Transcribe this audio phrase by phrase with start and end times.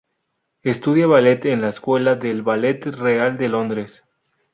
[0.63, 4.03] Estudia ballet en la Escuela del Ballet Real de Londres.